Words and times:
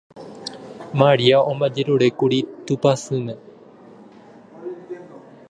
Maria 0.99 1.37
omba'ejerurékuri 1.51 2.39
Tupãsýme. 2.65 3.33